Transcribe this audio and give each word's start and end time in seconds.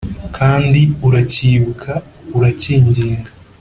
kandi, 0.37 0.79
uracyibuka, 1.07 1.91
uracyinginga. 2.37 3.29